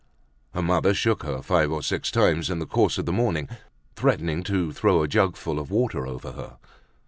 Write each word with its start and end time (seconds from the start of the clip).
Her 0.55 0.63
mother 0.63 0.95
shook 0.95 1.21
her 1.21 1.43
five 1.43 1.71
or 1.71 1.83
six 1.83 2.09
times 2.09 2.49
in 2.49 2.57
the 2.57 2.65
course 2.65 2.97
of 2.97 3.05
the 3.05 3.11
morning, 3.13 3.47
threatening 3.95 4.41
to 4.45 4.71
throw 4.71 5.03
a 5.03 5.07
jugful 5.07 5.59
of 5.59 5.69
water 5.69 6.07
over 6.07 6.31
her. 6.31 6.57